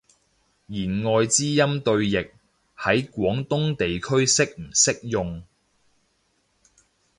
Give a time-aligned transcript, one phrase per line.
[0.69, 2.31] 弦外之音對譯，
[2.75, 5.43] 喺廣東地區適唔適用？